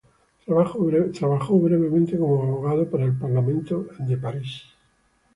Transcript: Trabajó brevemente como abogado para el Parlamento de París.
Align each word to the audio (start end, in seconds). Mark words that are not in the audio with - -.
Trabajó 1.13 1.59
brevemente 1.59 2.17
como 2.17 2.41
abogado 2.41 2.89
para 2.89 3.03
el 3.03 3.13
Parlamento 3.15 3.85
de 3.99 4.17
París. 4.17 4.63